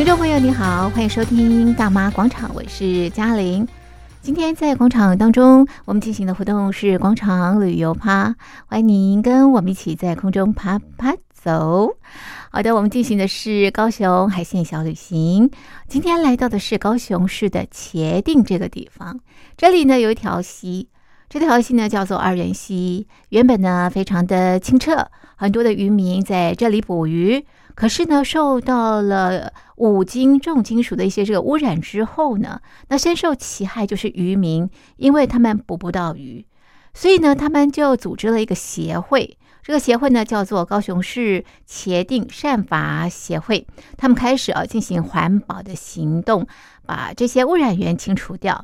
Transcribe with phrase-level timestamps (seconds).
[0.00, 3.68] 听众朋友，你好，欢迎收听《大妈广场》，我是嘉玲。
[4.22, 8.34] 今天在广场当中，我们进行的活动是广场旅游趴，
[8.64, 11.90] 欢迎您跟我们一起在空中爬爬走。
[12.50, 15.50] 好的，我们进行的是高雄海线小旅行。
[15.86, 19.20] 今天来到的是高雄市的茄萣这个地方，
[19.58, 20.88] 这里呢有一条溪，
[21.28, 27.44] 这条溪呢叫做二元溪，原本呢非常的清澈，很多的渔民在这里捕鱼。
[27.80, 36.44] 可是呢，受到了五金重金属的一些这个污染之后呢，那深受其害就是渔民，因为他们捕不到鱼，
[36.92, 39.38] 所以呢，他们就组织了一个协会。
[39.62, 43.66] 这个协会呢叫做高雄市茄定善伐协会，
[43.96, 46.46] 他们开始啊进行环保的行动，
[46.84, 48.62] 把这些污染源清除掉。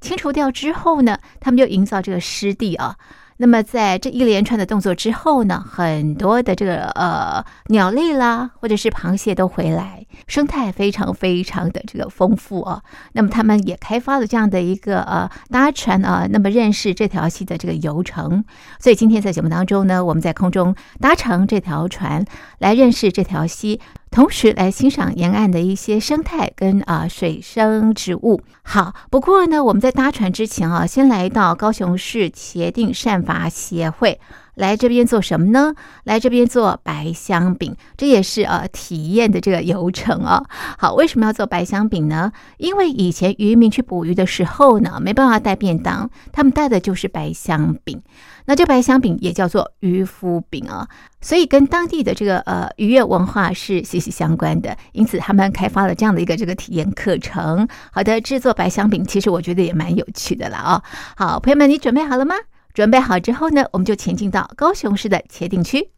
[0.00, 2.96] 清除掉之后呢，他们就营造这个湿地啊。
[3.42, 12.80] 那么在这一连串的动作之后呢，很多的这个呃鸟类啦，或者是螃蟹都回来，生态非常非常的这个丰富啊。
[13.14, 18.44] 那么他们也开发了这样的一个呃搭船啊，那么认识这条溪的这个游程。
[18.78, 22.24] 所以今天在节目当中呢，我们在空中搭乘这条船
[22.58, 23.80] 来认识这条溪。
[24.12, 28.42] 同时来欣赏沿岸的一些生态跟啊水生植物。
[28.62, 34.20] 好，不过呢，我们在搭船之前啊，先来到高雄市协定善法协会。
[34.54, 35.74] 来这边做什么呢？
[36.04, 40.44] 来这边做白香饼，这也是呃体验的这个流程啊。
[40.78, 42.30] 好，为什么要做白香饼呢？
[42.58, 48.02] 因为以前渔民去捕鱼的时候呢，没办法带便当，他们带的就是白香饼。
[48.44, 50.86] 那这白香饼也叫做渔夫饼啊，
[51.20, 54.76] 所以跟当地的这个呃渔业文化是息息相关的。
[54.92, 57.66] 因此，他们开发了这样的一个这个体验课程。
[57.92, 60.82] 好的，制作白香饼其实我觉得也蛮有趣的了啊。
[61.16, 62.34] 好，朋友们，你准备好了吗？
[62.74, 65.90] 准备好之后呢，我们就前进到高雄市的茄萣区。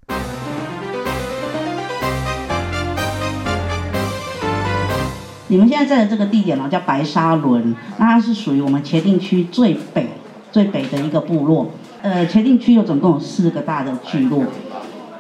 [5.47, 10.09] 你们现在在的这个地点呢，叫白沙仑，那它是属于我们茄萣区最北、
[10.51, 11.71] 最北的一个部落。
[12.03, 14.43] 呃，茄萣区有总共有四个大的聚落，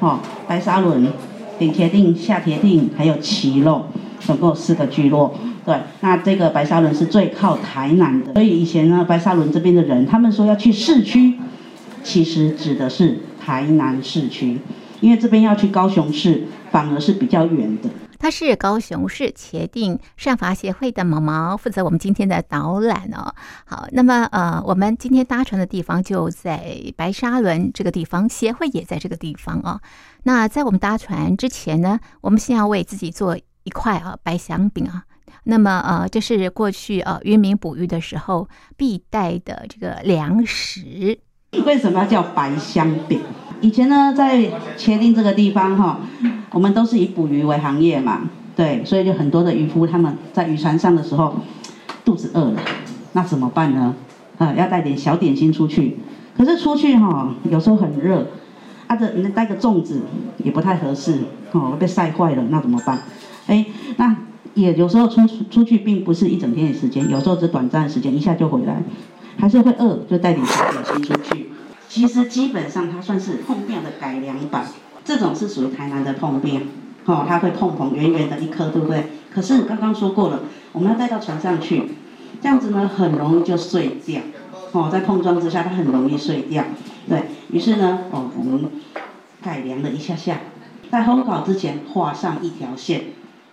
[0.00, 1.06] 哦，白沙仑、
[1.56, 3.86] 顶茄萣、下茄萣，还有耆肉，
[4.18, 5.32] 总共有四个聚落。
[5.64, 11.38] 对，那这个白沙仑是最靠台南的，所以以前呢，白沙仑这边的人，他们说要去市区，
[12.02, 14.58] 其实指的是台南市区，
[15.00, 17.88] 因为这边要去高雄市，反而是比较远的。
[18.18, 23.34] 他是高雄市茄萣善伐协会的毛毛，负责我们今天的导览哦。
[23.66, 29.80] 好，那么呃，我们今天搭船的地方就在白沙仑这个地方，协会也在这个地方哦。
[30.22, 35.04] 那在我们搭船之前呢，我们先要为自己做一块啊白香饼啊。
[35.44, 41.18] 那么呃，这是过去呃渔民捕鱼的时候必带的这个粮食。
[41.66, 43.20] 为什么要叫白香饼？
[43.60, 44.38] 以前呢，在
[44.76, 46.00] 茄萣这个地方哈，
[46.50, 48.22] 我们都是以捕鱼为行业嘛，
[48.56, 51.36] 对，所以就很多的渔夫他们在渔船上的时候
[52.04, 52.60] 肚子饿了，
[53.12, 53.94] 那怎么办呢？
[54.38, 55.98] 呃，要带点小点心出去。
[56.36, 58.26] 可是出去哈，有时候很热，
[58.86, 60.00] 啊这带个粽子
[60.38, 61.20] 也不太合适，
[61.52, 62.98] 哦，被晒坏了，那怎么办？
[63.46, 63.64] 哎，
[63.96, 64.16] 那。
[64.54, 68.82] 也有时候出出去并不是一整天的时间，有时候只短暂的时间，一下就回来，
[69.36, 71.50] 还是会饿，就带点小点心出去。
[71.88, 74.66] 其实基本上它算是碰面的改良版，
[75.04, 76.68] 这种是属于台南的椪饼，
[77.04, 79.06] 哦，它会碰碰圆圆的一颗，对不对？
[79.32, 80.40] 可是刚刚说过了，
[80.72, 81.90] 我们要带到船上去，
[82.40, 84.22] 这样子呢很容易就碎掉，
[84.72, 86.64] 哦，在碰撞之下它很容易碎掉，
[87.08, 88.70] 对，于是呢，哦，我们
[89.42, 90.40] 改良了一下下，
[90.90, 93.02] 在烘烤之前画上一条线。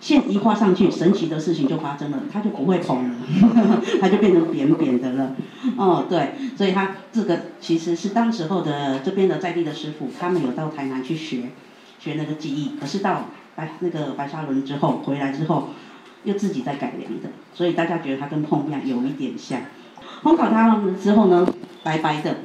[0.02, 3.16] 线一画上去，神奇的事情就发生了，它就不会蓬了，
[4.02, 5.36] 它就变成扁扁的了。
[5.78, 11.52] 哦，对，所以它这个其实是当时候的这边的在地的师傅，他们有到台南去学，
[12.00, 12.72] 学那个技艺。
[12.80, 13.26] 可是到
[13.56, 15.70] 白那个白沙仑之后回来之后，
[16.24, 19.62] 又自己在改良的，所以大家觉得它跟椪饼有一点像。
[20.24, 21.48] 烘烤它之后呢，
[21.84, 22.38] 白白的，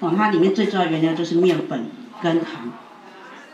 [0.00, 1.84] 哦，它里面最重要的原料就是面粉
[2.22, 2.72] 跟糖。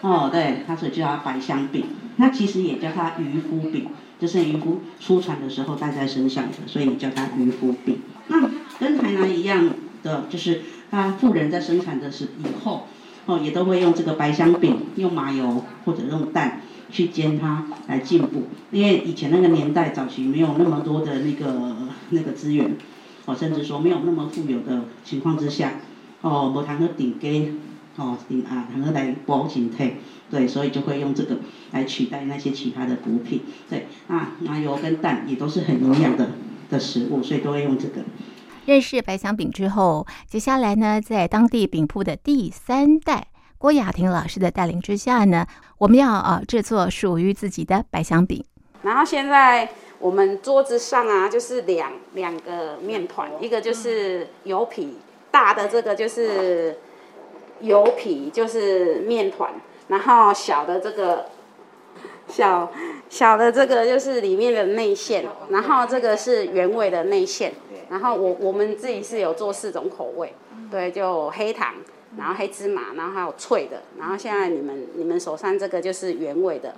[0.00, 1.84] 哦，对，它所以叫它白香饼。
[2.20, 3.86] 那其实也叫它渔夫饼，
[4.20, 7.98] 就是渔夫出船的时候带在身上的，所以叫它渔夫饼。
[8.26, 9.70] 那跟台南一样
[10.02, 12.86] 的，就是他富人在生产的时以后，
[13.26, 16.60] 哦，也都会用这个白香饼，用麻油或者用蛋
[16.90, 18.48] 去煎它来进补。
[18.72, 21.76] 因为以前那个年代早期没有那么多的那个
[22.10, 22.76] 那个资源，
[23.26, 25.74] 哦，甚至说没有那么富有的情况之下，
[26.22, 27.52] 哦，无通去订鸡。
[27.98, 28.16] 哦，
[28.48, 29.94] 啊，然后来补身体，
[30.30, 31.36] 对，所以就会用这个
[31.72, 36.30] 来取代那些其他的补品，对，啊，麻油跟蛋也都是很营养的
[36.70, 38.02] 的食物，所以都会用这个。
[38.66, 45.46] 认识白香饼之后，接下来呢，在当地饼铺的第三代郭雅婷老师的带领之下呢，
[45.78, 48.44] 我们要啊制作属于自己的白香饼。
[48.82, 54.98] 然后现在我们桌子上啊，就是两两个面团，一个就是油皮，
[55.32, 56.78] 大的这个就是
[57.60, 59.52] 油皮，就是面团，
[59.88, 61.26] 然后小的这个
[62.28, 62.70] 小
[63.08, 67.52] 小的这个就是里面的内馅，然后这个是原味的内馅，
[67.90, 70.34] 然后我我们自己是有做四种口味，
[70.70, 71.74] 对，就黑糖，
[72.16, 76.74] 然后黑芝麻，然后还有脆的，然后现在你们你们手上这个就是原味的，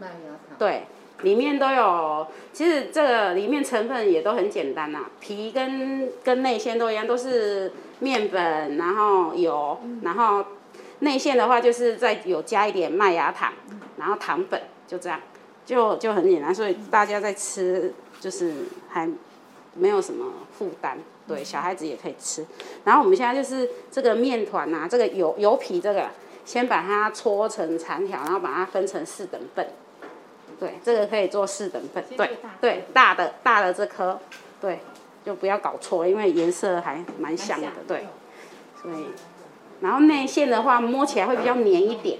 [0.59, 0.83] 对。
[1.23, 10.43] 里面都有，其实这个里面成分也都很简单呐、啊，皮跟跟内馅都一样，都是面粉，然后油，然后
[11.01, 13.53] 内馅的话就是再有加一点麦芽糖，
[13.99, 15.21] 然后糖粉，就这样，
[15.67, 18.55] 就就很简单，所以大家在吃就是
[18.89, 19.09] 还
[19.75, 20.27] 没有什么
[20.57, 22.45] 负担，对，小孩子也可以吃。
[22.85, 26.09] 然后我们现在就是这个面团呐，这个油油皮这个，
[26.45, 29.69] 先把它搓成长条，然后把它分成四等份。
[30.59, 32.05] 对，这个可以做四等份。
[32.17, 34.19] 对对，大的大的这颗，
[34.61, 34.81] 对，
[35.25, 37.69] 就不要搞错，因为颜色还蛮像的。
[37.89, 38.07] 对，
[38.83, 39.07] 所以，
[39.81, 42.19] 然后内馅的话摸起来会比较黏一点。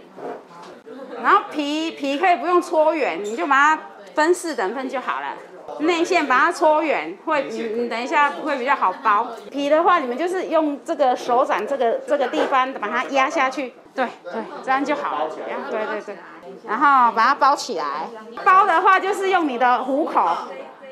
[1.23, 3.83] 然后皮皮可以不用搓圆，你就把它
[4.15, 5.35] 分四等份就好了。
[5.81, 9.27] 内馅把它搓圆，会你你等一下会比较好包。
[9.51, 13.75] 皮的话，你们就是用这个手掌这个这个地方把它压下去。
[13.95, 15.31] 对对，这样就好了。
[15.71, 16.17] 对对对。
[16.67, 18.09] 然后把它包起来，
[18.45, 20.29] 包的话就是用你的虎口，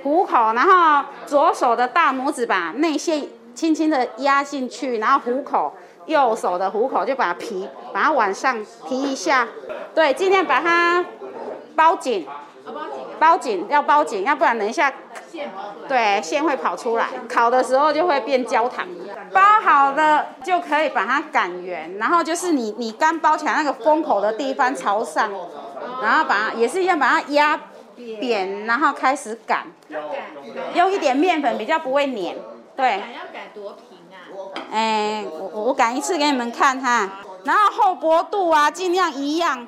[0.02, 5.74] 虎口，然后左手的大拇指把内馅轻轻的压进去，然后虎口，
[6.08, 8.58] 右手的虎口就把皮把它往上
[8.88, 9.46] 提一下，
[9.94, 11.04] 对，尽量把它
[11.76, 12.26] 包紧，
[13.20, 14.92] 包紧，要包紧，要不然等一下，
[15.86, 18.86] 对，线会跑出来，烤的时候就会变焦糖。
[19.32, 25.30] 包好了就可以把它擀圆，然后就是你你刚包起来那个封口的地方朝上，
[26.02, 27.60] 然后把它也是一样把它压
[28.18, 29.66] 扁，然后开始擀，
[30.74, 32.34] 用一点面粉比较不会粘。
[32.74, 32.92] 对。
[32.92, 33.97] 要擀多平？
[34.72, 37.08] 哎，我我擀一次给你们看哈，
[37.44, 39.66] 然后厚薄度啊尽量一样，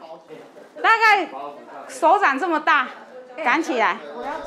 [0.82, 1.28] 大概
[1.88, 2.86] 手掌这么大。
[3.42, 3.96] 擀起来，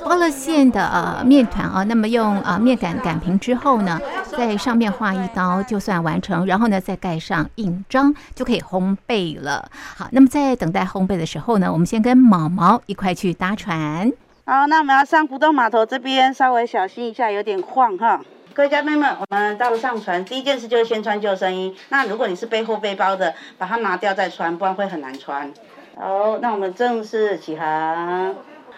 [0.03, 3.99] 包了馅的呃面团啊，那么用呃面擀擀平之后呢，
[4.37, 9.67] 在上面划一刀就算完成，然后呢再盖上印章就可以烘焙了。
[9.97, 14.11] 好，那么在等待烘焙的时候呢，我们先跟毛毛一块去搭船。
[14.45, 18.19] 好，那我们要上浮动码头这边，稍微小心一下，有点晃哈。
[18.55, 21.75] 各位嘉宾们，我们到了上船，第一件事就是先穿救生衣。
[21.89, 25.51] 那如果你是背后背包的，把它拿掉再穿，不然会很难穿。
[25.99, 28.35] 好，那我们正式起航。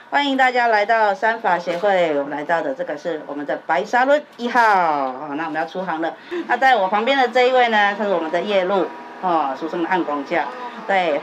[0.09, 6.13] 欢迎大家来到三法协会，我们来到的这个是我们的白沙轮一号，哦，那我们要出航了。
[6.47, 8.87] 那在我旁边的这一位呢，他是我们的叶路，
[9.21, 10.45] 哦，俗称的暗光架，
[10.87, 11.19] 对。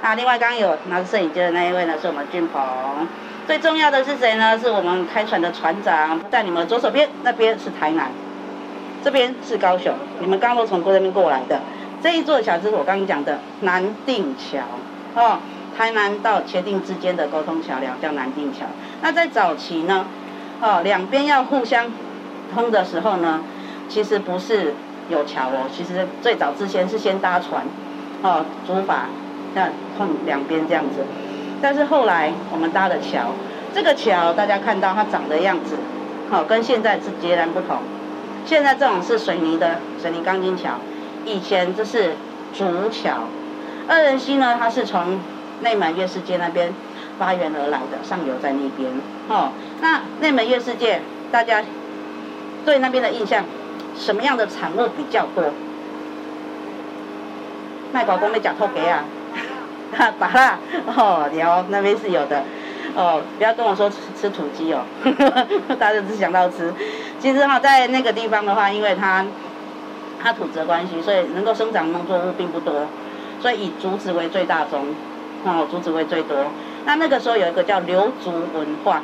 [0.00, 2.62] 那另外刚刚有拿着摄影机的那一位呢，是我们俊鹏。
[3.50, 4.56] 最重要的是谁呢？
[4.56, 8.12] 是我们开船的船长，在你们左手边那边是台南，
[9.02, 11.60] 这边是高雄，你们刚刚都从那边过来的。
[12.00, 14.60] 这一座桥就是我刚刚讲的南定桥，
[15.20, 15.40] 哦。
[15.76, 18.66] 台南到茄萣之间的沟通桥梁叫南定桥。
[19.02, 20.06] 那在早期呢，
[20.60, 21.92] 哦，两边要互相
[22.54, 23.40] 通的时候呢，
[23.88, 24.74] 其实不是
[25.08, 27.64] 有桥哦，其实最早之前是先搭船，
[28.22, 29.06] 哦，竹筏
[29.52, 31.04] 这样通两边这样子。
[31.62, 33.32] 但是后来我们搭了桥，
[33.74, 35.76] 这个桥大家看到它长的样子，
[36.30, 37.78] 哦，跟现在是截然不同。
[38.46, 40.70] 现在这种是水泥的水泥钢筋桥，
[41.24, 42.14] 以前这是
[42.54, 43.24] 竹桥。
[43.86, 45.20] 二仁溪呢，它是从
[45.60, 46.72] 内门月世界那边
[47.18, 48.90] 发源而来的，上游在那边。
[49.28, 49.50] 哦，
[49.80, 51.62] 那内门月世界，大家
[52.64, 53.44] 对那边的印象，
[53.96, 55.44] 什么样的产物比较多？
[57.92, 59.04] 卖宝公的假透给啊，
[59.96, 60.58] 哈，芭乐
[60.96, 62.42] 哦，有那边是有的。
[62.96, 64.80] 哦，不要跟我说吃吃土鸡哦，
[65.78, 66.72] 大家只想到吃。
[67.20, 69.24] 其实哈、哦，在那个地方的话，因为它
[70.20, 72.86] 它土质的关系，所以能够生长农作物并不多，
[73.40, 74.94] 所以以竹子为最大宗。
[75.44, 76.36] 哦，竹子为最多。
[76.84, 79.02] 那那个时候有一个叫流竹文化，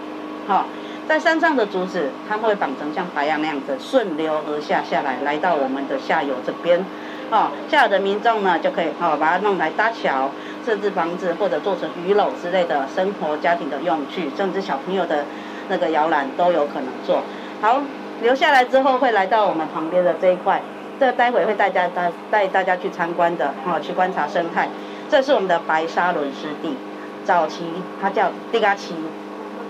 [0.49, 0.65] 哈、哦，
[1.09, 6.85] 在山上的竹子，它会绑成像白杨那样子顺流而下下来，来到我们的下游这边，
[7.31, 10.31] 哦，下游的民众呢就可以哦把它弄来搭桥、
[10.65, 15.25] 设置房子或者做成鱼篓之类的生活家庭的用具，甚至小朋友的
[15.69, 17.23] 那个摇篮都有可能做。
[17.61, 17.83] 好，
[18.23, 20.63] 留下来之后会来到我们旁边的这一块，
[21.01, 24.69] 这待会会带大家带大家去参观的，哦，去观察生态。
[25.09, 26.77] 这是我们的白沙仑湿地，
[27.25, 27.65] 早期
[28.01, 28.95] 它叫地嘎奇，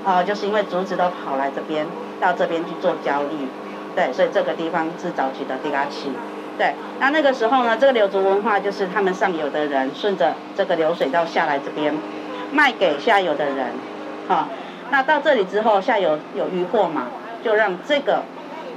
[0.04, 1.86] 啊，就是因为竹子都跑来这边，
[2.20, 3.46] 到这边去做交易，
[3.94, 6.10] 对，所以这个地方是早期的地嘎奇，
[6.58, 6.75] 对。
[6.98, 11.94] 那那个时候呢，这个流竹文化就是他们上游的人顺着这个流水道下来这边，
[12.52, 13.66] 卖给下游的人，
[14.28, 14.48] 啊，
[14.90, 17.08] 那到这里之后，下游有渔获嘛，
[17.44, 18.22] 就让这个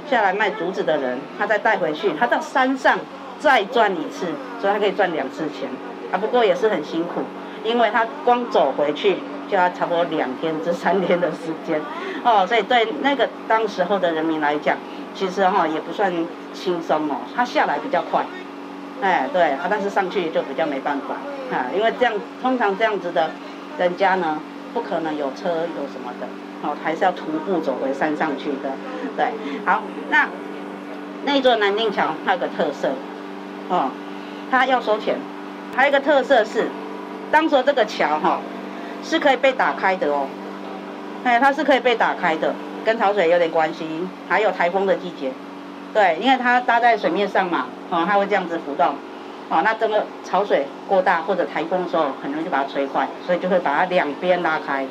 [0.08, 2.98] 下来卖竹子的人，他再带回去，他到山上
[3.38, 4.26] 再赚一次，
[4.60, 5.68] 所以他可以赚两次钱。
[6.12, 7.22] 啊，不过也是很辛苦，
[7.62, 9.18] 因为他光走回去
[9.48, 11.80] 就要差不多两天至三天的时间，
[12.24, 14.76] 哦，所以对那个当时候的人民来讲，
[15.14, 16.12] 其实哈、也不算
[16.52, 18.24] 轻松哦，他下来比较快，
[19.00, 21.14] 哎，对，啊，但是上去就比较没办法，
[21.56, 23.30] 啊，因为这样通常这样子的
[23.78, 24.40] 人家呢，
[24.74, 26.26] 不可能有车有什么的，
[26.62, 28.70] 哦，还是要徒步走回山上去的，
[29.16, 29.32] 对，
[29.64, 30.28] 好，那
[31.24, 32.90] 那座南定桥它有个特色，
[33.68, 33.90] 哦，
[34.50, 35.16] 它要收钱。
[35.76, 36.66] 还有一个特色是，
[37.30, 38.40] 当时这个桥哈
[39.04, 40.26] 是可以被打开的哦，
[41.22, 42.52] 哎，它是可以被打开的，
[42.84, 43.86] 跟潮水有点关系。
[44.28, 45.32] 还有台风的季节，
[45.92, 48.94] 对，因为它搭在水面上嘛，哦，它会这样子浮动，
[49.48, 54.86] 哦，那这个潮水过大或者台风的时候，很容易就把它吹坏，所以就会把它两边拉开。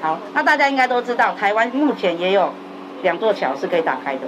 [0.00, 2.52] 好，那大家应该都知道，台湾目前也有
[3.02, 4.22] 两座桥是可以打开的，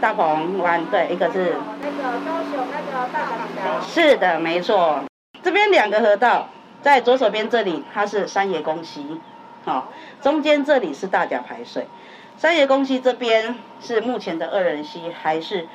[0.00, 5.00] 大鹏湾对，一个是那个高雄那个大港桥，是的，没错。
[5.42, 6.48] 这边两个河道，
[6.82, 9.20] 在左手边这里它是三野公溪，
[9.64, 9.82] 好、哦，
[10.20, 11.86] 中间这里是大甲排水。
[12.38, 15.66] 三爷公溪这边是目前的二仁溪，还是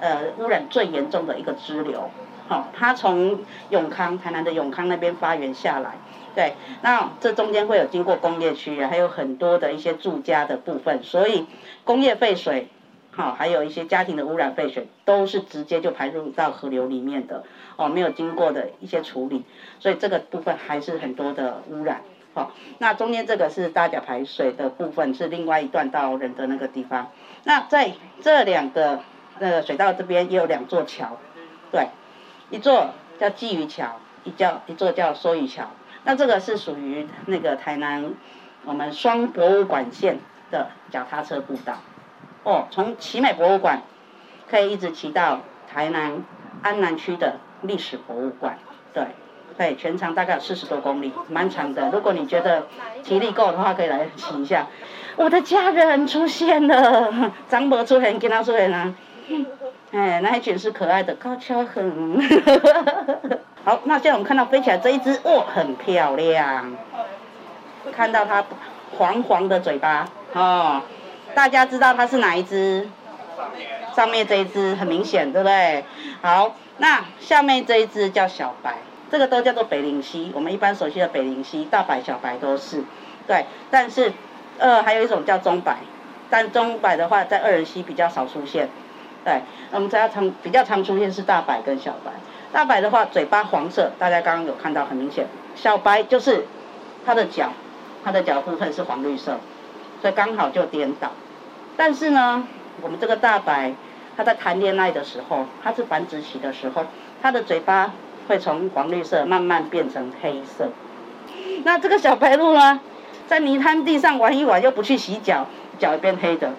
[0.00, 2.10] 呃污染最严重的一个支流。
[2.48, 3.40] 好、哦，它从
[3.70, 5.94] 永康台南的永康那边发源下来，
[6.34, 11.46] 对，那这中间会有经过工业区，还有很多的一些住家的部分，所以
[11.84, 12.68] 工业废水。
[13.14, 17.44] 好，还有一些家庭的污染废水，都是直接就排入到河流里面的，
[17.76, 19.44] 哦，没有经过的一些处理，
[19.80, 22.00] 所以这个部分还是很多的污染。
[22.34, 27.10] 好，那中间这个是大甲排水的部分，是另外一段到人的那个地方。
[27.44, 29.00] 那在这两个
[29.38, 31.18] 那个水道这边也有两座桥，
[31.70, 31.88] 对，
[32.50, 35.70] 一座叫鲫鱼桥，一叫一座叫梭鱼桥。
[36.04, 38.14] 那这个是属于那个台南
[38.64, 40.18] 我们双博物馆线
[40.50, 41.74] 的脚踏车步道。
[42.44, 43.82] 哦，从奇美博物馆
[44.48, 46.24] 可以一直骑到台南
[46.62, 48.58] 安南区的历史博物馆，
[48.94, 49.08] 对，
[49.56, 51.90] 对，全长大概有四十多公里，蛮长的。
[51.90, 52.66] 如果你觉得
[53.04, 54.66] 体力够的话，可以来骑一下。
[55.16, 58.94] 我的家人出现了，张博出现，跟他出现啊。
[59.92, 61.92] 哎，那一群是可爱的高跷鴴。
[63.64, 66.74] 好，那现在我们看到飞起来这一只，哦，很漂亮。
[67.94, 68.44] 看到它
[68.96, 70.82] 黄黄的嘴巴，哦。
[71.34, 72.88] 大家知道它是哪一只？
[73.94, 75.84] 上面这一只很明显，对不对？
[76.22, 78.76] 好，那下面这一只叫小白，
[79.12, 80.32] 这个都叫做北灵溪。
[80.34, 82.82] 我们一般熟悉的北灵溪，大白、小白都是。
[83.26, 84.10] 对，但是
[84.58, 85.76] 呃，还有一种叫中白，
[86.30, 88.70] 但中白的话在二人溪比较少出现。
[89.22, 92.10] 对，我们常常比较常出现是大白跟小白。
[92.52, 95.26] 大白的话嘴巴黄色，大家刚刚有看到很明显。
[95.54, 96.46] 小白就是
[97.04, 97.52] 它的脚，
[98.02, 99.38] 它的脚部分是黄绿色。
[100.00, 101.12] 所以刚好就颠倒，
[101.76, 102.48] 但是呢，
[102.80, 103.74] 我们这个大白，
[104.16, 106.86] 它在谈恋爱的时候，它是繁殖期的时候，
[107.22, 107.92] 它的嘴巴
[108.28, 110.68] 会从黄绿色慢慢变成黑色。
[111.64, 112.80] 那这个小白鹭呢，
[113.26, 115.46] 在泥滩地上玩一玩，又不去洗脚，
[115.78, 116.52] 脚变黑的。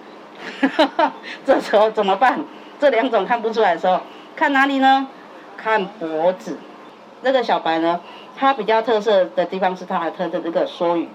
[1.45, 2.39] 这时候怎么办？
[2.79, 4.01] 这两种看不出来的时候，
[4.35, 5.07] 看哪里呢？
[5.57, 6.57] 看脖子。
[7.21, 8.01] 那个小白呢，
[8.35, 11.07] 它比较特色的地方是它的这个梭羽。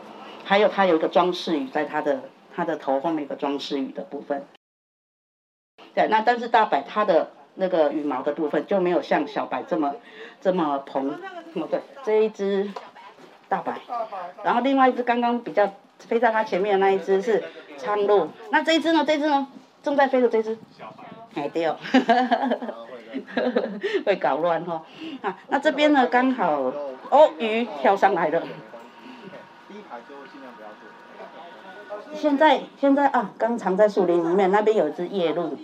[0.44, 2.22] 还有它有一个装饰羽，在它的
[2.56, 4.46] 它的头后面有个装饰羽的部分。
[5.94, 9.94] 对，那但是大白它的那个羽毛的部分就没有像小白这么
[10.40, 11.10] 这么蓬。
[11.54, 12.70] 哦，对，这一只
[13.48, 13.80] 大白，
[14.44, 17.42] 然后另外一只刚刚比较飞在它前面的那一只是
[17.76, 18.28] 苍鹭。
[18.50, 19.04] 那这一只呢？
[19.04, 19.48] 这一只呢？
[19.82, 20.56] 正在飞的这一只。
[20.78, 21.42] 小白。
[21.42, 21.76] 哎，对哦。
[24.06, 24.82] 会搞乱哈。
[25.22, 26.06] 啊，那这边呢？
[26.06, 26.72] 刚好
[27.10, 28.42] 哦，鱼跳上来了。
[32.14, 35.56] 现在现在啊，刚藏在树林里面，那边有一只夜鹭。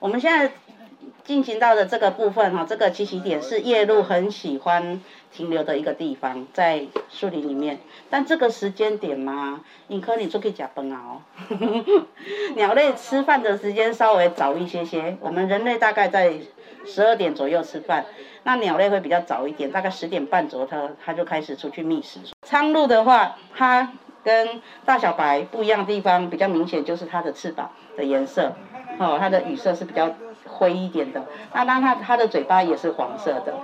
[0.00, 0.50] 我们现在
[1.24, 7.78] 进行到的这个部分哈，这个栖息点是夜鹭很喜欢停留的一个地方，在树林里面。
[8.08, 11.22] 但这个时间点嘛，你可以出去吃饭啊哦。
[12.56, 16.32] 鸟类吃饭的时间稍微早一些些，我们人类大概在
[16.86, 18.06] 十二点左右吃饭。
[18.42, 22.18] 那鸟类会比较早一点，大概十点半左右，它它就开始出去觅食。
[22.42, 23.92] 苍鹭的话，它
[24.24, 28.56] 跟大小白不一样的地方比较明显，就是它的翅膀的颜色，
[29.00, 30.14] 哦，它的羽色是比较
[30.46, 31.24] 灰一点的。
[31.54, 33.54] 那当它它的嘴巴也是黄色的。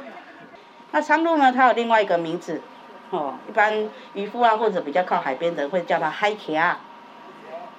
[0.93, 2.63] 那苍鹭呢，它有另外一个名字，
[3.11, 6.77] 哦，一般渔夫啊或者比较靠海边的会叫它海徛。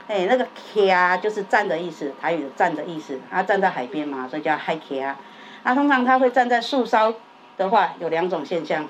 [0.07, 0.45] 哎，那个
[0.75, 5.15] 徛就是站的意思，台语的站的意思，它站在海边嘛，所以叫海徛。
[5.63, 7.11] 那通常它会站在树梢
[7.57, 8.87] 的话，有两种现象。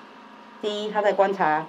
[0.62, 1.66] 第一，它在观察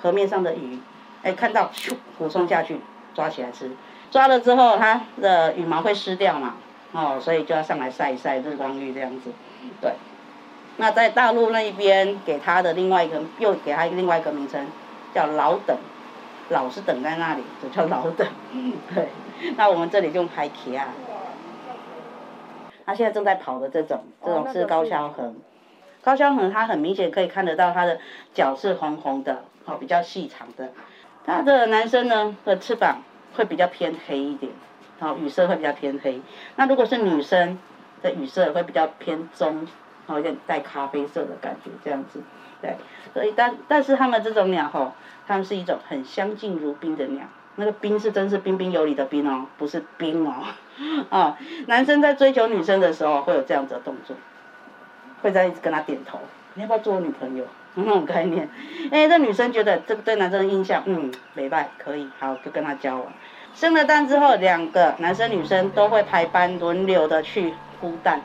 [0.00, 0.78] 河面上的鱼，
[1.24, 2.80] 哎，看到咻，俯冲下去
[3.14, 3.72] 抓起来吃。
[4.16, 6.54] 抓了之后，它的羽毛会湿掉嘛，
[6.92, 9.30] 哦，所以就要上来晒一晒日光浴这样子。
[9.82, 9.92] 对。
[10.78, 14.66] 那在大陆那一边给它的另外一个，又给它另外一个名称，
[15.14, 15.76] 叫老等，
[16.48, 18.26] 老是等在那里，就叫老等。
[18.94, 19.08] 对。
[19.58, 20.86] 那我们这里就海茄啊。
[22.86, 25.36] 它现在正在跑的这种，这种是高蛸横。
[26.00, 27.98] 高蛸横它很明显可以看得到它的
[28.32, 30.72] 脚是红红的，哦，比较细长的。
[31.26, 33.02] 它的男生呢的翅膀
[33.36, 34.50] 会比较偏黑一点，
[34.98, 36.20] 哦，羽色会比较偏黑。
[36.56, 37.58] 那如果是女生
[38.02, 39.66] 的羽色会比较偏棕，
[40.06, 42.20] 哦，有点带咖啡色的感觉，这样子。
[42.62, 42.74] 对，
[43.12, 44.92] 所以但但是它们这种鸟吼，
[45.26, 47.24] 它们是一种很相敬如宾的鸟。
[47.58, 50.34] 那个宾是真是彬彬有礼的宾哦，不是兵哦。
[51.10, 54.16] 啊，男生在追求女生的时候会有这样子的动作，
[55.22, 56.18] 会在一直跟他点头，
[56.54, 57.44] 你要不要做我女朋友？
[57.78, 58.48] 那种概念。
[58.90, 63.12] 哎，这女生觉得这个对男生的印象，嗯，没败，可以，好，就跟他交往。
[63.58, 68.20] 生了蛋之后，两个男生女生都会排班轮流的去孵蛋，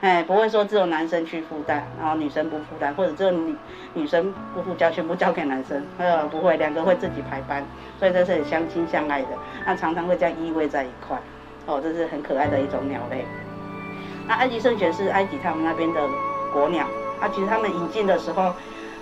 [0.00, 3.54] 哎，不会说只有男生去孵蛋，然后女生不孵蛋，或者只有女
[3.92, 7.64] 女生不孵交，全部交给男生，呃，不会，两个会自己排班，
[8.00, 9.28] 所以这是很相亲相爱的，
[9.64, 11.16] 那常常会这样依偎在一块。
[11.66, 13.24] 哦，这是很可爱的一种鸟类。
[14.26, 16.00] 那埃及圣犬是埃及他们那边的
[16.52, 16.84] 国鸟，
[17.20, 18.52] 啊，其实他们引进的时候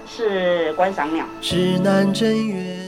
[0.06, 1.24] 是观赏鸟。
[1.40, 2.81] 指南针原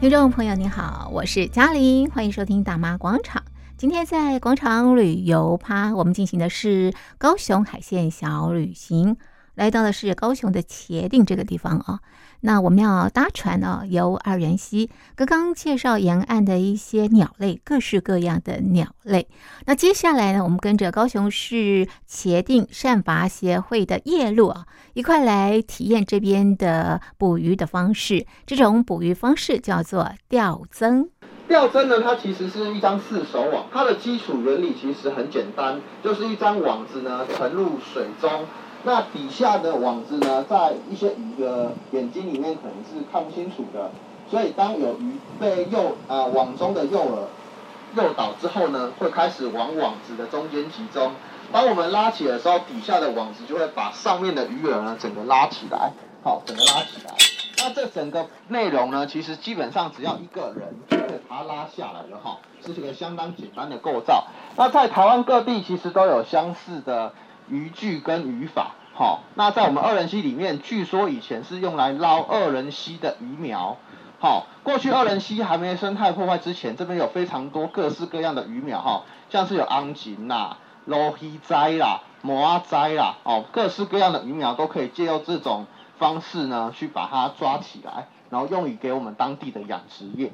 [0.00, 3.44] 听众朋友您好，我是嘉玲，欢迎收听大妈广场。
[3.76, 9.18] 今天在广场旅游趴，我们进行的是高雄海线小旅行，
[9.54, 12.00] 来到的是高雄的茄萣这个地方啊。
[12.42, 14.90] 那我们要搭船哦，游二元溪。
[15.14, 19.28] 刚刚介绍沿岸的一些鸟类，各式各样的鸟类。
[19.66, 28.26] 那接下来呢，我们跟着高雄市茄萣善伐协会的业路啊，一块来体验这边的捕鱼的方式。
[28.46, 31.08] 这种捕鱼方式叫做钓罾。
[31.46, 38.46] 钓罾呢，它其实是一张四手网，它的基础原理其实很简单，就是一张网子呢沉入水中。
[38.82, 43.90] 那底下的网子呢，在一些鱼的眼睛里面可能是看不清楚的，
[44.30, 51.12] 所以当有鱼被诱啊、呃、网中的诱饵诱导之后呢，会开始往网子的中间集中。
[51.52, 57.14] 当我们拉起的时候，底下的网子就会把上面的鱼饵呢整个拉起来，好，整个拉起来。
[57.58, 64.28] 那这整个内容呢，其实基本上只要一个人就可以把它拉下来了哈，是一个相当简单的构造。
[64.56, 67.12] 那在台湾各地其实都有相似的。
[67.50, 73.76] 渔具跟渔法，好，那在我们二仁溪里面，据说以前是用来捞二仁溪的鱼苗，
[74.20, 85.66] 好，过去二仁溪还没生态破坏之前，这边有非常多各式各样的鱼苗，哈，像是有昂锦啦、罗希斋啦、摩阿斋啦，哦，各式各样的鱼苗都可以借由这种
[85.98, 90.30] 方式呢，去把它抓起来，然后用于给我们当地的养殖业。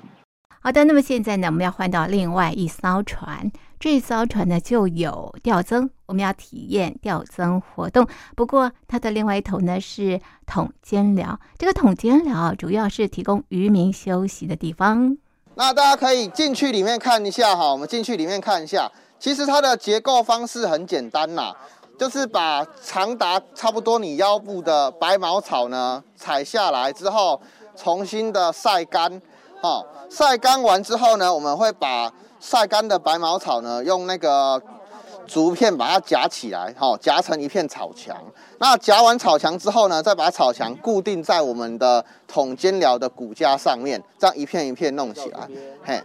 [0.61, 3.53] 好的，那么现在呢，我们要换到另外一艘船。
[3.87, 8.05] 这艘船呢，就有吊罾，我们要体验吊罾活动。
[8.35, 15.17] 不过它的另外一头呢是筒间寮，这个筒间寮主要是提供渔民休息的地方。
[15.55, 18.91] 那大家可以进去里面看一下哈，我们进去里面看一下。
[19.21, 21.55] 其实它的结构方式很简单呐，
[21.97, 27.41] 就是把长达差不多你腰部的白毛草呢采下来之后，
[27.77, 29.23] 重新的晒干，
[29.63, 29.81] 哈。
[30.11, 32.13] 晒干完之后呢，我们会把
[32.47, 34.63] 晒干的白毛草呢，用那个
[35.27, 38.17] 竹片把它夹起来，哈，夹成一片草墙。
[38.59, 45.49] 那夹完草墙之后呢，再把草墙固定在我们的桶尖寮的骨架上面，这样一片一片弄起来。
[45.83, 46.01] 嘿，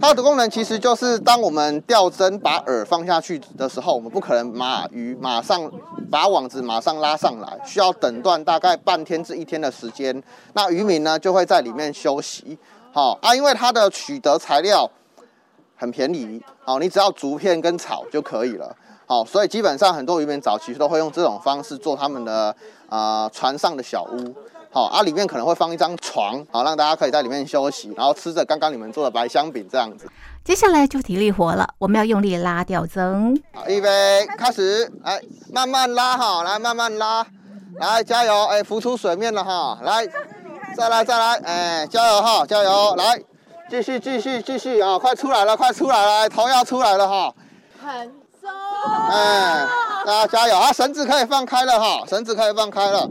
[0.00, 5.70] 它的功能其实就是，当我们吊针把饵放下去的时候，我们不可能马鱼马上
[6.10, 10.22] 把网子马上拉上来，需要等段大概半天至一天的时间。
[10.54, 12.58] 那渔民呢，就会在里面休息。
[12.94, 14.90] 好啊，因为它的取得材料
[15.84, 18.74] 很便宜，好，你只要竹片跟草就可以了。
[19.04, 22.48] 好，所以基本上很多渔民早期都会用这种方式做他们的
[22.88, 24.34] 啊、呃、船上的小屋。
[24.70, 30.08] 好啊，里面可能会放一张床，好，让大家可以在里面休息，然后吃着刚刚你们做的白香饼这样子。
[30.42, 33.38] 接下来就体力活了，我们要用力拉钓罾。
[33.52, 35.20] 好，预备开始，来
[35.52, 37.26] 慢慢拉哈，来慢慢拉，
[37.78, 40.08] 来加油，哎，浮出水面了哈，来。
[40.76, 42.96] 再来再来，哎，加油哈，加油！
[42.96, 43.16] 来，
[43.74, 47.34] 继续继续继续啊，快出来了，快出来了，头要出来了哈。
[47.82, 48.06] 很
[48.40, 48.48] 重。
[49.10, 49.66] 哎，
[50.06, 50.72] 大家加油啊！
[50.72, 53.10] 绳子可以放开了哈，绳子可以放开了。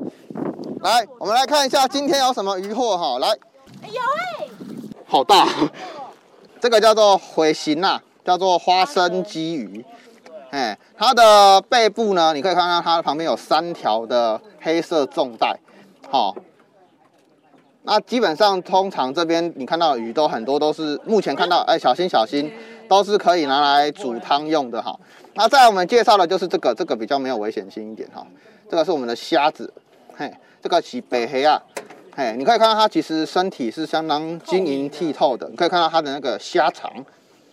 [0.80, 3.19] 来，我们来看一下今天有什么渔获哈。
[3.19, 3.28] 来，
[3.82, 4.02] 有
[4.39, 4.47] 哎，
[5.06, 5.49] 好大，
[6.62, 9.86] 这个叫做回形呐，叫做花生鲫鱼。
[10.52, 15.60] 哎，它的背部呢，你可以看到它旁边有三条的黑色重带，
[16.10, 16.34] 好。
[17.86, 22.50] 那基本上，通常这边你看到的鱼都很多都是目前看到，哎，小心小心，
[22.88, 24.98] 都是可以拿来煮汤用的哈。
[25.34, 28.26] 那再来我们介绍的就是这个，这个比较没有危险性一点哈。
[28.69, 29.72] 这个是我们的虾子，
[30.15, 31.62] 嘿，这个是北黑啊，
[32.15, 36.89] 嘿，你可以看到它其实身体是相当晶莹剔透的，你可以看到它的那个虾肠，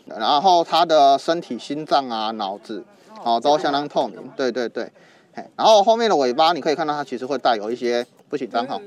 [0.07, 2.85] 然后它的身体、心脏啊、脑子，
[3.25, 4.85] 哦，都相当透明，对对对，
[5.35, 8.81] 嘿，然后后面的尾巴你可以看到它其实会带有一些不紧张哈。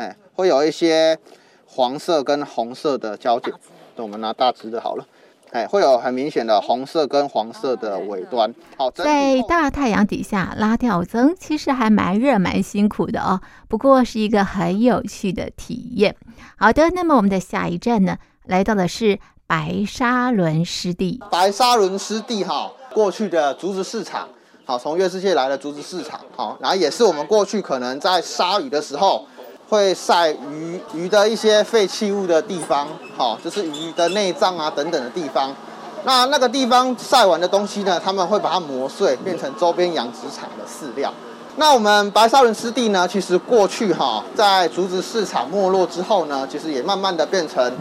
[0.00, 1.18] 哎，会有一些
[1.66, 3.52] 黄色跟红色的交界，
[3.96, 5.04] 那我们拿大只的好了。
[5.50, 8.54] 哎，会有很明显的红色跟黄色的尾端。
[8.78, 13.42] 好，在大太阳底下拉吊增，其实还蛮热蛮辛苦的哦。
[13.68, 16.16] 不过是一个很有趣的体验。
[16.56, 21.20] 好的，那么我们的下一站呢，来到的是白沙仑湿地。
[21.30, 24.26] 白沙仑湿地哈，过去的竹子市场，
[24.64, 29.26] 好，从月世界来的竹子市场，好，然后也是我们过去可能在杀鱼的时候。
[29.70, 35.54] 会晒鱼鱼的一些废弃物的地方，好，就是鱼的内脏啊等等的地方。
[36.02, 41.14] 那那个地方晒完的东西呢，他们会把它磨碎，变成周边养殖场的饲料。
[41.54, 47.72] 那我们白沙仑湿地呢，其实过去哈，在竹子市场没落之后呢，其实也慢慢的变成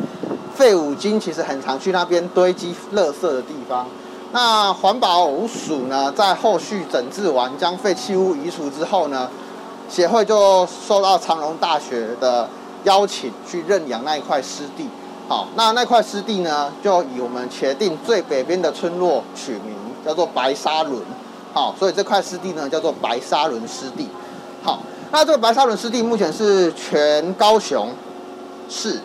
[0.53, 3.87] 废五金，其实很常去那边堆积垃圾的地方。
[4.31, 9.27] 那环保署呢，在后续整治完，将废弃物移除之后呢，
[9.89, 12.47] 协会就受到长荣大学的
[12.83, 14.87] 邀请去认养那一块湿地，
[15.27, 19.75] 好，那那块湿地呢，就以我们茄萣最北边的村落取名，
[20.05, 21.01] 叫做白沙仑，
[21.53, 24.07] 好，所以这块湿地呢叫做白沙仑湿地，
[24.63, 24.79] 好，
[25.11, 27.89] 那这个白沙仑湿地目前是全高雄
[28.69, 28.99] 市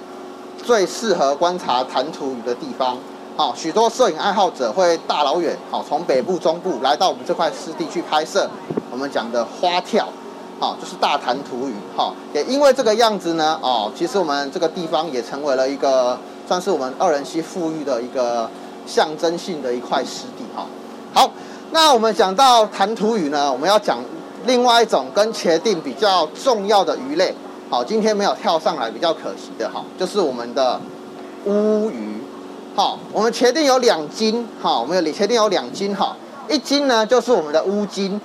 [0.62, 2.98] 最适合观察弹涂鱼的地方，
[3.36, 8.48] 好，许多摄影爱好者会大老远，好，从北部、中部来到我们这块湿地去拍摄
[8.92, 10.06] 我们讲的花跳。
[10.60, 18.48] 好，就是大弹涂鱼，好，也因为这个样子呢，哦，其实我们这个地方也成为了一个算是我们二仁溪富裕的一个
[18.86, 20.64] 象征性的一块湿地，哈。
[21.12, 21.30] 好，
[21.72, 23.98] 那我们讲到弹涂鱼呢，我们要讲
[24.46, 27.34] 另外一种跟茄萣比较重要的鱼类，
[27.68, 30.80] 好，今天没有跳上来，比较可惜的哈，就是我们的
[31.46, 32.22] 乌鱼，
[32.76, 36.16] 好，我们茄萣有两斤，好，我们有茄萣有两斤，哈，
[36.48, 38.20] 一斤呢就是我们的乌金，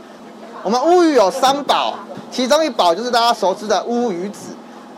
[0.63, 1.96] 我们乌鱼有三宝。
[2.32, 4.52] 其中一宝就是大家熟知的乌鱼子，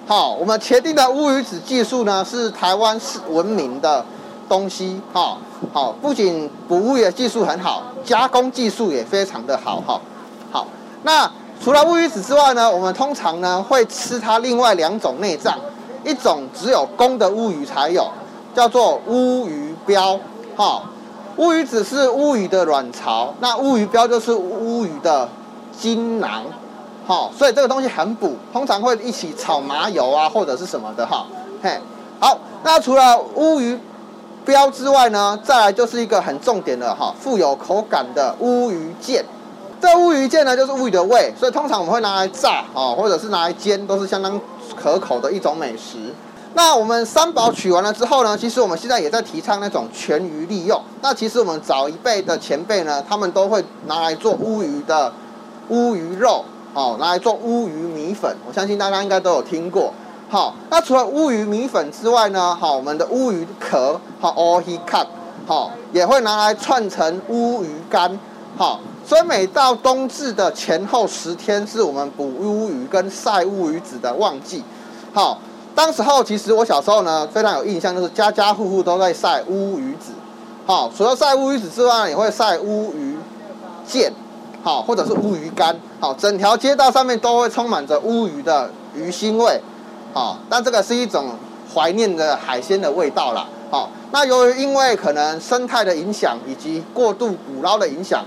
[0.05, 4.03] 好，我们茄萣的乌鱼子技术呢是台湾是闻名的
[4.49, 5.37] 东西，哈，
[5.71, 10.01] 好，不仅捕乌鱼的技术很好，加工技术也非常的好，哈，
[10.51, 10.67] 好，
[11.03, 11.31] 那
[11.63, 15.57] 除了乌鱼子之外呢，我们通常呢会吃它另外两种内脏，
[16.03, 18.05] 一种只有公的乌鱼才有，
[18.53, 20.19] 叫做乌鱼标，
[20.57, 20.83] 哈，
[21.37, 25.29] 乌鱼子是乌鱼的卵巢，那乌鱼标就是乌鱼的
[25.79, 26.43] 精囊。
[27.11, 31.25] 好，所以这个东西很补，通常会一起炒麻油啊，或者是什么的哈。
[31.61, 31.77] 嘿，
[32.21, 33.77] 好，那除了乌鱼
[34.45, 39.21] 标之外呢，再来就是一个很重点的哈，富有口感的乌鱼腱。
[39.81, 44.39] 这乌鱼腱呢，就是乌鱼的胃，所以通常我们会拿来炸啊，或者是拿来煎，都是相当
[44.81, 45.97] 可口的一种美食。
[46.53, 50.81] 那我们三宝取完了之后呢，其实我们现在也在提倡那种全鱼利用。
[51.01, 55.11] 那其实我们早一辈的前辈呢，他们都会拿来做乌鱼的
[55.67, 56.45] 乌鱼肉。
[56.73, 59.93] 好，拿来做乌鱼米粉，我相信大家应该都有听过。
[60.29, 65.05] 好，那除了乌鱼米粉之外呢，好，我们的乌鱼壳，好，乌鱼壳，
[65.45, 68.17] 好，也会拿来串成乌鱼干。
[68.57, 74.63] 好，所以每到冬至的前后十天，是我们捕乌鱼跟晒乌鱼子的旺季。
[75.13, 75.37] 好，
[75.75, 80.13] 当时候其实我小时候呢，非常有印象，就是家家户户都在晒乌鱼子。
[80.65, 83.17] 好，除了晒乌鱼子之外，也会晒乌鱼
[83.85, 84.09] 腱。
[84.63, 89.59] 好，或者是乌鱼干，好，整条街道上面都会充满着乌鱼的鱼腥味，
[90.13, 91.29] 好，但这个是一种
[91.73, 98.23] 怀念的海鲜的味道啦，好，那由于因为可能生态的影响以及过度捕捞的影响，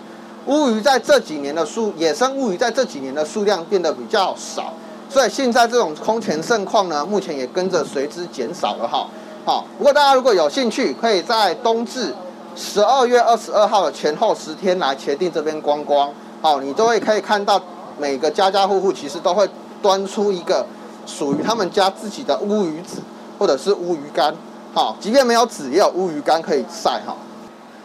[0.47, 4.73] 乌鱼在这几年的数野生乌鱼在这几年的数量变得比较少，
[5.09, 9.07] 所以现在这种空前盛况呢，目前也跟着随之减少了哈，
[9.45, 12.13] 好，不过大家如果有兴趣，可以在冬至
[12.57, 16.11] 十二月二十二号的前后十天来茄定这边观光。
[16.45, 17.59] 好，你都会可以看到
[17.97, 19.49] 每个家家户户其实都会
[19.81, 20.63] 端出一个
[21.07, 23.01] 属于他们家自己的乌鱼子
[23.39, 24.35] 或者是乌鱼干。
[24.75, 27.17] 好，即便没有籽，也有乌鱼干可以晒哈。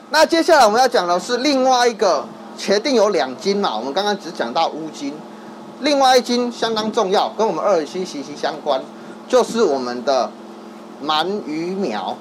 [0.09, 2.25] 那接下来我们要讲的是另外一个
[2.57, 5.13] 茄定有两斤嘛，我们刚刚只讲到乌金，
[5.79, 8.81] 另外一斤相当重要，跟我们二仁溪息息相关，
[9.25, 10.29] 就是我们的
[11.05, 12.13] 鳗鱼苗。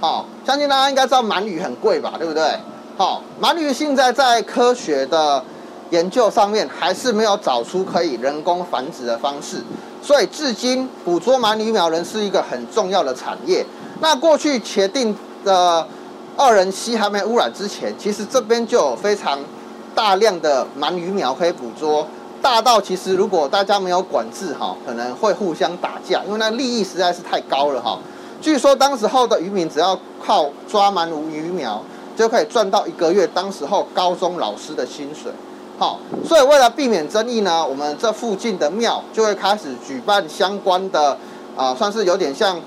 [0.00, 2.56] 好，相信大家应该知道鳗鱼很贵吧，对不对？
[2.96, 5.44] 好，鳗鱼现在在科学的
[5.90, 9.62] 研究上面还是没有找出可以人工繁殖的方式，
[10.02, 13.64] 所以至今捕捉鳗鱼苗仍是一个很重要的产业。
[14.00, 15.86] 那过去茄萣的
[16.36, 19.38] 二人溪还没污染之前，其实这边就有非常
[19.94, 22.06] 大量的鳗鱼苗可以捕捉，
[22.42, 27.98] 大到其实如果大家没有管制哈，可能会互相打架，因为那利益实在是太高了哈。
[28.40, 31.82] 据说当时候的渔民只要靠抓鳗鱼苗。
[32.16, 35.30] 就可以赚到一个月当时候高中老师的薪水，
[35.78, 41.18] 好，所以为了避免争议呢，我们这附近的庙就会开始举办相关的，
[41.54, 42.58] 啊、算是有点像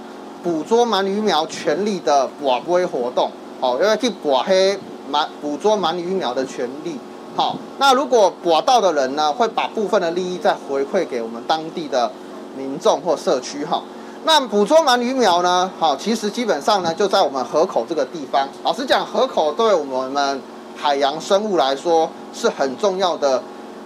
[0.43, 4.77] 捕捉鳗鱼苗权利的博杯活动，好，因为去博黑
[5.11, 6.99] 鳗捕捉鳗鱼苗的权利，
[7.35, 12.11] 好，那如果博到的人呢，会把部分的利益再回馈给我们当地的
[12.55, 13.81] 民众或社区，哈。
[14.25, 15.71] 那捕捉鳗鱼苗呢？
[15.79, 18.47] 好，其实基本上呢，就在我们河口这个地方。
[18.63, 20.41] 老实讲，河口对我们
[20.79, 23.41] 海洋生物来说是很重要的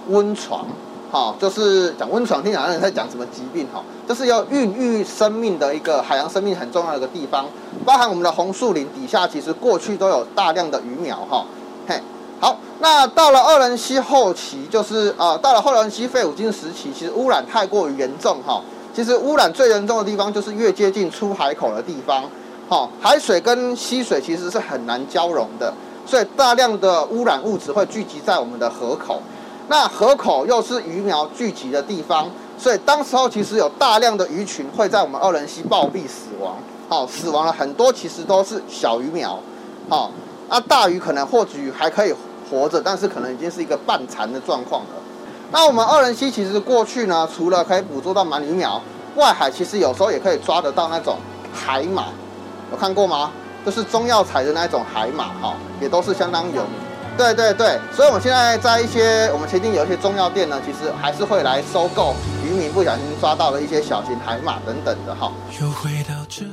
[0.09, 0.65] 温床。
[1.11, 3.67] 好，就是讲温床，听讲有人在讲什么疾病？
[3.73, 7.45] 哈，就是要孕育生命的一个海洋生命很重要的一个地方。
[7.85, 11.17] 包含我们的红树林底下，其实过去都有大量的鱼苗。
[11.29, 11.45] 哈，
[11.87, 12.01] 嘿，
[12.39, 18.37] 好，那到了二仁溪后期，就是呃，到了后仁溪废五金时期，其实污染太过于严重。
[18.45, 18.61] 哈。
[18.95, 22.23] 其实污染最严重的地方就是越接近出海口的地方，
[22.69, 25.73] 哈，海水跟溪水其实是很难交融的，
[26.05, 29.21] 所以大量的污染物质会聚集在我们的河口。
[29.69, 36.55] 那河口又是鱼苗聚集的地方，所以当时候其实有大量的鱼群会在我们二仁溪暴毙死亡，
[36.89, 39.39] 好，死亡了很多，其实都是小鱼苗，
[39.87, 40.11] 好，
[40.49, 42.13] 那大鱼可能或许还可以
[42.51, 44.89] 活着，但是可能已经是一个半残的状况了。
[45.51, 48.81] 那我们二仁溪其实过去呢，除了可以捕捉到鳗鱼苗，
[49.15, 51.17] 外海其实有时候也可以抓得到那种
[51.53, 52.07] 海马，
[52.69, 53.31] 有看过吗？
[53.65, 56.73] 就是中药材的那种海马，哈，也都是相当有名。
[57.15, 65.31] 对对对，所以我们现在在一些我们前面有一些中药店呢，其实还是会来收购渔民不小心抓到的一些小型海马等等的，哈。
[65.61, 66.43] 又回到这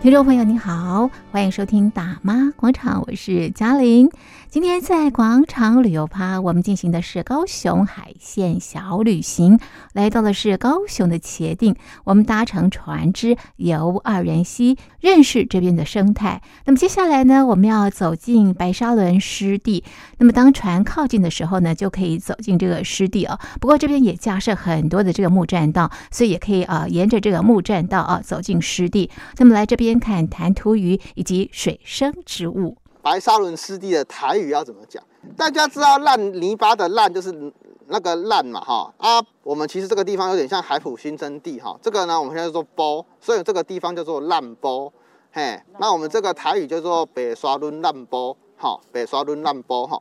[0.00, 4.10] 听众朋友你好，欢迎收听大妈广场，我是嘉玲。
[4.52, 9.58] 今天在广场旅游趴，我们进行的是高雄海线小旅行，
[9.94, 16.42] 来到的是高雄的茄萣，我们搭乘船只游二仁溪，认识这边的生态。
[16.66, 19.84] 那么接下来呢，我们要走进白沙仑湿地。
[20.18, 23.40] 那么当船靠近的时候呢，就可以走进这个湿地哦。
[23.58, 29.10] 不过这边也架设很多的这个木栈道，所以也可以啊沿着这个木栈道啊走进湿地。
[29.38, 29.98] 那么来这边。
[29.98, 32.81] 看弹涂鱼以及水生植物。
[33.02, 35.02] 白沙仑湿地的台语要怎么讲？
[35.36, 37.52] 大家知道烂泥巴的烂就是
[37.88, 38.94] 那个烂嘛，哈。
[38.96, 44.92] 啊，我们其实这个地方有点像海埔新生地哈，这个呢我们现在叫做波，所以这个地方叫做烂波，
[45.32, 50.00] 嘿，那我们这个台语叫做白沙仑烂波，哈，白沙仑烂波哈，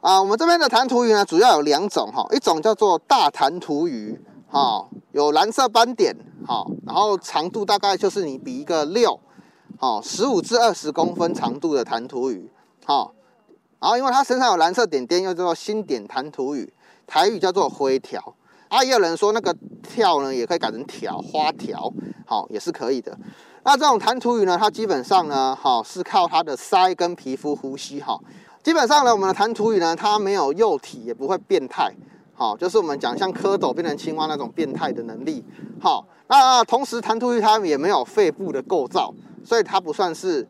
[0.00, 4.20] 啊，我们这边的弹涂鱼呢主要有两种哈，一种叫做大弹涂鱼。
[4.52, 6.12] 哈，有蓝色斑点，
[6.44, 9.16] 哈，然后长度大概就是你比一个六，
[9.78, 12.50] 好，十五至二十公分长度的弹涂鱼，
[12.84, 13.12] 好，
[13.78, 16.70] 然后因为它身上有蓝色点点，又叫做星点弹涂鱼，
[17.06, 18.34] 台语叫做灰条，
[18.68, 21.92] 啊，也有人说那个跳呢，也可以改成条，花条，
[22.26, 23.16] 好，也是可以的。
[23.62, 28.18] 那这种弹涂鱼呢，它基本上呢，好，是靠它的鳃跟皮肤呼吸，哈，
[28.62, 31.92] 基本上呢，我们的弹涂鱼呢，它没有幼体，也不会变态。
[32.32, 35.44] 好，就是我们讲像蝌蚪变成青蛙那种变态的能力。
[35.78, 39.12] 好，那同时弹涂鱼它也没有肺部的构造，
[39.44, 40.46] 所以它不算是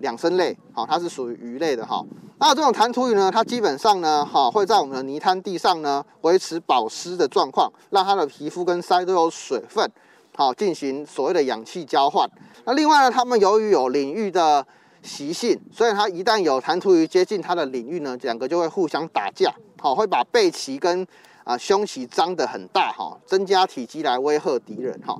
[0.00, 0.56] 两生类。
[0.72, 2.04] 好，它是属于鱼类的哈。
[2.38, 9.88] 那这种弹涂鱼呢，它基本上呢，哈，会在我们的泥滩地上呢维持保湿的状况，让它的皮肤跟鳃都有水分，
[10.34, 12.28] 好，进行所谓的氧气交换。
[12.64, 14.66] 那另外呢，它们由于有领域的
[15.02, 19.54] 习性，所以它一旦有弹涂鱼接近它的领域呢，两个就会互相打架。
[19.80, 21.06] 好，会把背鳍跟
[21.44, 25.16] 啊胸鳍张得很大哈，增加体积来威吓敌人哈。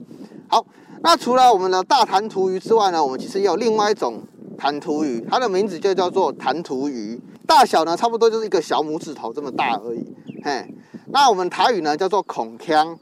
[0.48, 0.64] 好，
[1.04, 4.22] 那除了我们的大弹涂鱼之外呢，我们其实也有另外一种
[4.56, 10.14] 弹涂鱼，它的名字就叫做弹涂鱼，大小呢差不多就是一个小拇指头这么大而已。
[10.44, 10.72] 嘿，
[11.08, 12.96] 那我们台语呢叫做孔腔，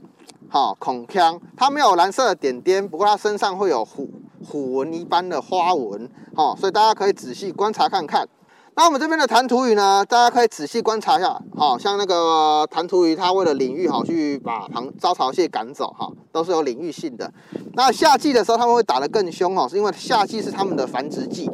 [0.48, 4.08] 好孔腔，它没有蓝色的点点，不过它身上会有虎
[4.42, 8.26] 虎纹一般的花纹，好，所以大家可以仔细观察看看。
[8.80, 17.30] 那我们这边的弹涂鱼呢，大家可以仔细观察一下，好像那个弹涂鱼，它为了领域好去把旁招潮蟹赶走，哈，都是有领域性的。
[17.74, 21.50] 那夏季的时候，他们会打得更凶哦，是因为夏季是他们的繁殖季，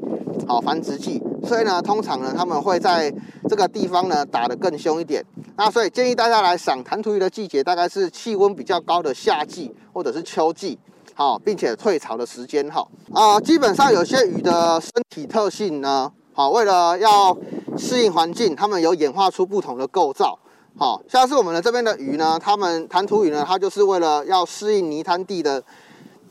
[0.47, 3.13] 好繁殖季，所以呢，通常呢，他们会在
[3.49, 5.21] 这个地方呢打得更凶一点。
[5.57, 10.79] 那所以建议大家来赏弹涂鱼的季节，大概是气温比较高的夏季或者是秋季。
[11.13, 17.35] 好，并且退潮的时间哈啊，基本上有些鱼的身体特性呢，好，为了要
[17.79, 20.39] 适应环境，它们有演化出不同的构造。
[20.77, 25.65] 好，像是我们的这边的鱼呢，它们弹涂鱼呢，它就是为了要适应泥滩地的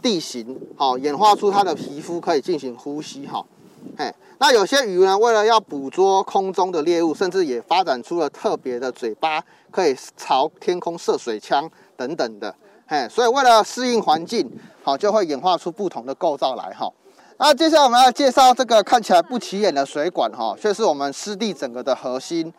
[0.04, 3.44] 地形，好，演化出它的皮肤可以进行呼吸哈。
[3.98, 12.54] 嘿，那有些鱼呢，为了要捕捉空中的猎物，甚至也发展出了特别的嘴巴，可以朝天空射水枪等等的。
[12.86, 14.48] 嘿，所以为了适应环境，
[14.84, 16.88] 好，就会演化出不同的构造来哈。
[17.38, 22.52] 那接下来我们要介绍这个看起来不起眼的水管哈，却是我们湿地整个的核心。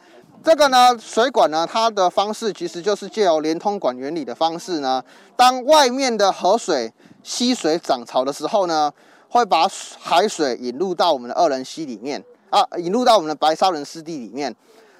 [0.44, 5.02] 这个呢，水管呢，它的方式其实就是借由连通管原理的方式呢，
[5.34, 8.92] 当外面的河水溪水涨潮的时候呢，
[9.30, 9.66] 会把
[9.98, 14.54] 海水引入到我们的二仁溪里面啊，引入到我们的白沙仑湿地里面。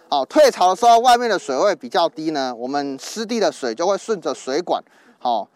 [0.09, 4.83] 好，退潮的时候，外面的水位比较低呢，我们湿地的水就会顺着水管。
[5.19, 5.47] 好，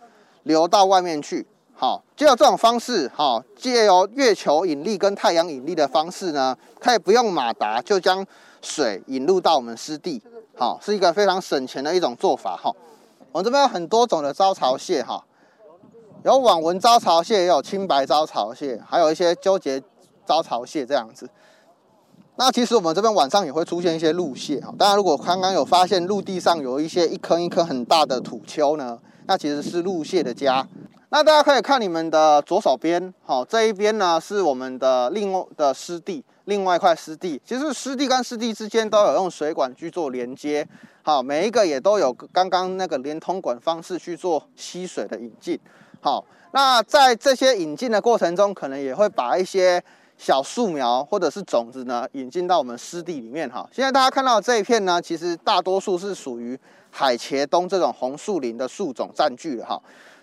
[0.42, 1.46] 流到外面去。
[1.80, 8.22] 好，借由这种方式，好，借由月球引力跟太阳引力的方式呢，可以不用马达就将
[8.60, 10.20] 水引入到我们湿地。
[10.58, 12.54] 好，是一个非常省钱的一种做法。
[12.54, 12.70] 哈，
[13.32, 15.24] 我们这边有很多种的招潮蟹，哈，
[16.22, 19.82] 有网纹招潮蟹，也有青白招潮蟹，还有一些纠结
[20.26, 21.30] 招潮蟹这样子。
[22.36, 24.60] 那其实我们这边晚上也会出现一些陆蟹。
[24.60, 28.98] 哈，当然如果刚刚有发现陆地上有一些一颗一颗很大的土丘呢。
[29.26, 30.66] 那其实是陆蟹的家。
[31.12, 37.40] 那大家可以看你们的左手边，好，这一边呢是我们的另外的湿地，另外一块湿地。
[37.44, 40.64] 其实湿地跟湿地之间都有用水管去做连接，
[41.02, 45.58] 好，每一个也都有刚刚那个连通管方式去做吸水的引进。
[46.00, 49.82] 好，那在这些引进的过程中，可能也会把一些
[50.16, 53.50] 小树苗或者是种子呢引进到我们湿地里面。
[53.50, 56.56] 哈，现在大家看到这一片呢，其实大多数是属于。
[56.92, 59.80] 海茄冬这种红树林的树种占据了哈，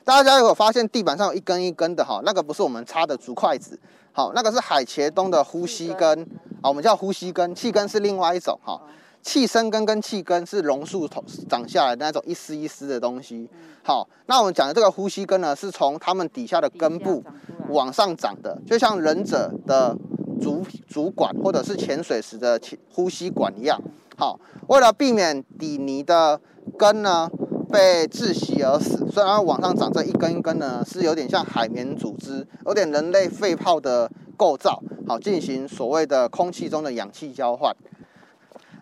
[0.07, 3.77] 大家如果发现地板上有一根一根的哈，那个不是我们插的竹筷子，
[4.13, 6.21] 好，那个是海茄冬的呼吸根，
[6.61, 8.81] 啊，我们叫呼吸根，气根是另外一种哈，
[9.21, 13.49] 气生根跟气根是榕树头长下来的那种一丝一丝的东西，
[13.83, 17.21] 好，那我们讲的这个呼吸根呢，是从它们底下的根部
[17.67, 19.93] 往上长的，就像忍者的
[20.41, 22.57] 主主管或者是潜水时的
[22.93, 23.77] 呼吸管一样，
[24.15, 26.39] 好，为了避免底泥的。
[26.77, 27.29] 根呢
[27.69, 37.75] 被窒息而死，虽然往上长这一根一根呢，是有点像海绵组织，有点人类肺泡的构造，好进行所谓的空气中的氧气交换。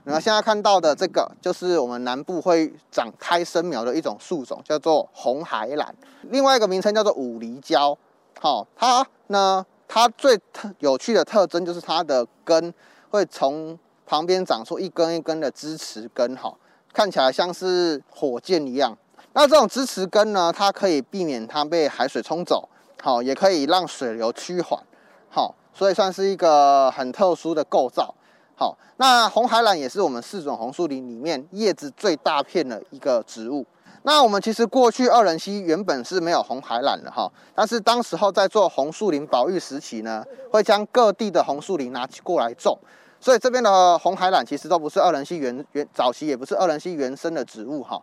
[0.03, 5.87] 那现在看到的这个，就是我们南部会长胎生苗的一种树种，叫做红海榄，
[6.29, 7.97] 另外一个名称叫做五厘椒。
[8.39, 12.71] 好，它呢，它最特有趣的特征就是它的根
[13.09, 16.53] 会从旁边长出一根一根的支持根，哈。
[16.95, 18.97] 看起来像是火箭一样，
[19.33, 22.69] 那这种支持根呢，它可以避免它被海水冲走，
[23.03, 24.81] 好，也可以让水流趋缓，
[25.29, 28.15] 好，所以算是一个很特殊的构造。
[28.55, 33.65] 好，那红海榄也是我们四种红树林里面叶子最大片的一个植物。
[34.03, 42.79] 那我们其实过去二仁溪原本是没有红海榄的哈，但是当时候在做红树林保育时期呢，会将各地的红树林拿过来种。
[43.25, 47.99] 所以这边的红海榄其实都不是二仁溪原原早期，也不是二仁溪原生的植物哈。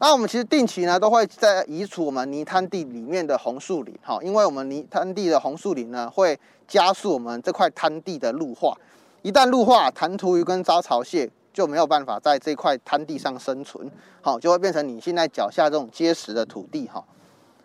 [0.00, 8.76] 那我们其实定期呢都会在移除我们泥滩地里面的红树林哈，因为我们泥滩地的红树林呢会加速我们这块滩地的陆化，
[9.22, 13.88] 一旦陆化，弹涂鱼跟招潮蟹就没有办法在这块滩地上生存，
[14.20, 17.04] 好，就会变成你现在脚下这种结实的土地哈。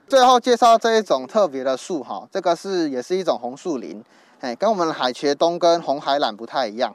[0.08, 4.00] 最后介绍这一种特别的树哈，这个是也是一种红树林。
[4.44, 6.94] 哎，跟我们海茄冬跟红海榄不太一样。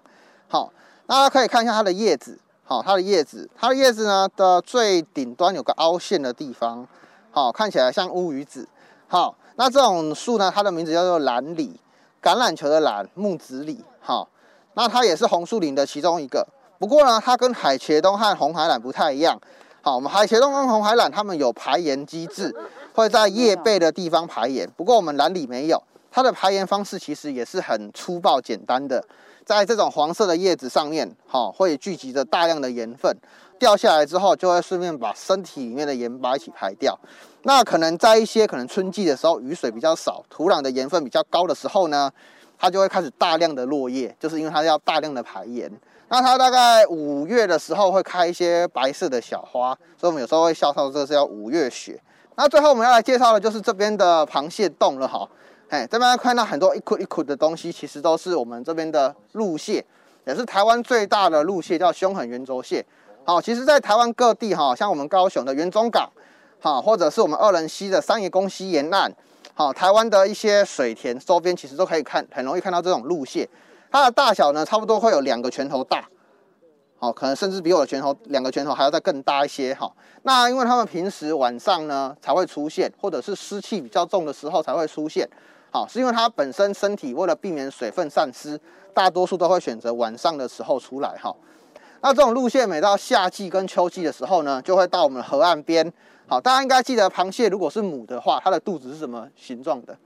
[0.49, 0.71] 好，
[1.07, 2.39] 大家可以看一下它的叶子。
[2.63, 6.87] 好，它的叶子，它的叶子呢的最顶端有个凹陷的地方。
[7.31, 8.69] 好，看起来像乌鱼子。
[9.07, 11.81] 好，那这种树呢，它的名字叫做蓝李，
[12.23, 13.83] 橄榄球的蓝，木子李。
[13.99, 14.29] 好，
[14.75, 16.47] 那它也是红树林的其中一个。
[16.79, 19.41] 不过呢，它跟海茄冬和红海榄不太一样。
[19.81, 22.55] 好，我们海茄冬跟红海榄它们有排盐机制，
[22.93, 24.71] 会在叶背的地方排盐。
[24.77, 25.83] 不过我们蓝李没有。
[26.19, 29.01] 它的排盐方式其实也是很粗暴简单的，
[29.45, 33.17] 在这种黄色的叶子上面，哈，会聚集着大量的盐分，
[33.57, 36.99] 掉下来之后，就会顺便把身体里面的盐巴一起排掉。
[37.43, 42.11] 那可能在一些可能春季的时候，雨水比较少，土壤的盐分比较高的时候呢，
[42.59, 45.71] 它就会开始大量的落叶，就是因为它要大量的排盐。
[46.09, 52.03] 那它大概五月的时候会开一些白色的小花，所以我们有时候会笑说这是叫五月雪。
[52.35, 55.29] 那最后我们要来介绍的就是这边的螃蟹洞了哈。
[55.69, 59.85] 哎，这边看到很多一捆一捆的东西，其实都是我们这边的陆蟹，
[60.27, 62.83] 也是台湾最大的陆蟹，叫凶狠圆轴蟹。
[63.25, 66.11] 好，其实，在台湾各地哈，像我们高雄的元中港，
[66.59, 69.13] 哈，或者是我们二仁溪的三爷公溪沿岸，
[69.53, 73.47] 好，台湾的一些水田周边其实都可以看，很容易看到这种陆蟹。
[73.91, 76.09] 它的大小呢，差不多会有两个拳头大，
[76.97, 79.75] 好，可能甚至比我的拳头两个拳头还要再更大一些。
[79.75, 79.93] 哈，
[80.23, 85.29] 那因为它们平时晚上呢才会出现，或者是湿气比较重的时候才会出现。
[85.71, 88.59] 好，是因为它本身身体为了避免水分散失，
[88.95, 91.17] 大多数都会选择晚上的时候出来。
[91.23, 91.35] 哈，
[92.01, 95.93] 那这种陆蟹每到夏季跟秋季的时候呢，就会到我们河岸边。
[96.27, 99.97] 好，大家应该记得，螃蟹如果是母的话，它的肚子是什么形状的？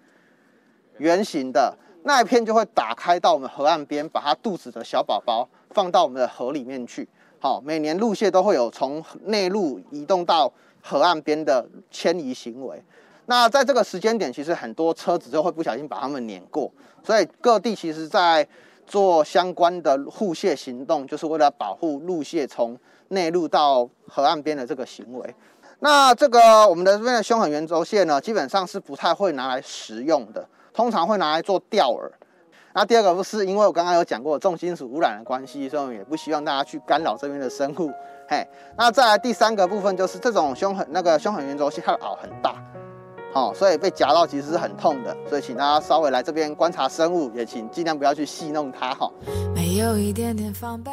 [0.98, 1.76] 圆形的。
[2.04, 7.08] 那一片就会打开到我们河岸边，把它肚子的小宝宝放到我们的河里面去。
[7.38, 12.82] 好，每年陆蟹都会有从内陆移动到河岸边的迁移行为。
[13.26, 16.70] 那在这个时间点，其实很多车子就会不小心把它们碾过，
[17.02, 18.46] 所以各地其实在
[18.86, 22.76] 做相关的护蟹行动，就是为了保护陆蟹从
[23.08, 25.34] 内陆到河岸边的这个行为。
[25.80, 30.46] 那这个我们的这边的凶狠圆轴蟹呢，基本上是不太会拿来食用的。
[30.74, 32.10] 通常会拿来做钓饵。
[32.72, 37.92] 那第二个不是因为我刚刚有讲过重金属污染的关系，所以我们也不希望大家去干扰这边的生物。
[38.26, 38.42] 嘿，
[38.78, 42.54] 那再来第三个部分就是这种凶狠那个凶狠圆轴蟹，它的螯很大，
[43.32, 45.16] 好，所以被夹到其实是很痛的。
[45.26, 49.10] 所以请大家稍微来这边观察生物，也请尽量不要去戏弄它哈。
[49.54, 50.90] 没有一点点防备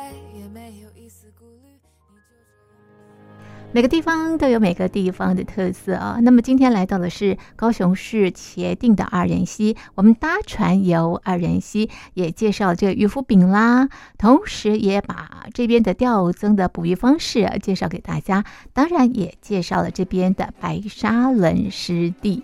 [3.71, 6.17] 每个地方都有每个地方的特色啊。
[6.21, 18.43] 那么今天来到的是高雄市茄萣的二仁溪，我们搭船游二仁溪，也介绍这个渔夫饼啦，同时也把这边的钓增的捕鱼方式介绍给大家，
[18.73, 22.43] 当然也介绍了这边的白沙仑湿地。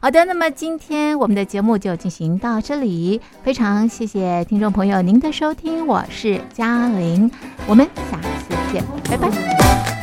[0.00, 7.30] 好的，那么今天我们的节目就进行到这里，非常谢谢听众朋友您的收听，我是嘉玲，
[7.68, 9.93] 我们下次见，拜拜。